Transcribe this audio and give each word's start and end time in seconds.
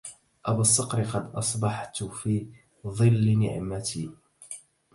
أبا 0.45 0.61
الصقر 0.61 1.01
قد 1.03 1.31
أصبحت 1.35 2.03
في 2.03 2.47
ظل 2.87 3.37
نعمة 3.39 4.13